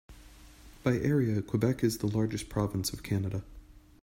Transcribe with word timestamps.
By 0.81 0.97
area, 0.97 1.39
Quebec 1.43 1.83
is 1.83 1.99
the 1.99 2.07
largest 2.07 2.49
province 2.49 2.91
of 2.91 3.03
Canada. 3.03 3.43